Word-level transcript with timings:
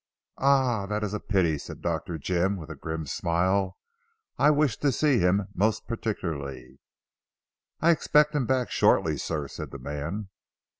"Ah, 0.39 0.87
that 0.87 1.03
is 1.03 1.13
a 1.13 1.19
pity," 1.19 1.59
said 1.59 1.79
Dr. 1.83 2.17
Jim 2.17 2.57
with 2.57 2.71
a 2.71 2.75
grim 2.75 3.05
smile. 3.05 3.77
"I 4.35 4.49
wished 4.49 4.81
to 4.81 4.91
see 4.91 5.19
him 5.19 5.49
most 5.53 5.87
particularly." 5.87 6.79
"I 7.81 7.91
expect 7.91 8.33
him 8.33 8.47
back 8.47 8.71
shortly 8.71 9.15
sir," 9.19 9.47
said 9.47 9.69
the 9.69 9.77
man. 9.77 10.29